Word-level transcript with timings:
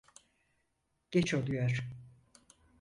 Geç 1.11 1.33
oluyor. 1.33 1.89